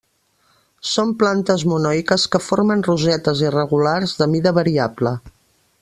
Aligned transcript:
Són 0.91 1.11
plantes 1.23 1.65
monoiques 1.73 2.25
que 2.37 2.41
formen 2.45 2.81
rosetes 2.89 3.45
irregulars 3.51 4.19
de 4.23 4.31
mida 4.35 4.57
variable. 4.63 5.15